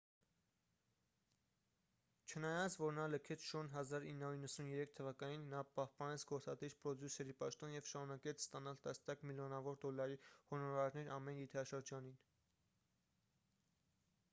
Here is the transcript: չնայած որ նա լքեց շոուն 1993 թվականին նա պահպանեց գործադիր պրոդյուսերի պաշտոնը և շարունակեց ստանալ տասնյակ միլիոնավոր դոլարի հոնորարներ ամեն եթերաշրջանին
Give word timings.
չնայած 2.31 2.77
որ 2.83 2.95
նա 2.99 3.03
լքեց 3.15 3.43
շոուն 3.49 3.69
1993 3.81 4.95
թվականին 5.01 5.43
նա 5.53 5.61
պահպանեց 5.81 6.25
գործադիր 6.33 6.77
պրոդյուսերի 6.85 7.37
պաշտոնը 7.43 7.77
և 7.79 7.91
շարունակեց 7.91 8.43
ստանալ 8.45 8.81
տասնյակ 8.89 9.27
միլիոնավոր 9.35 9.79
դոլարի 9.87 10.19
հոնորարներ 10.33 11.15
ամեն 11.21 11.43
եթերաշրջանին 11.47 12.19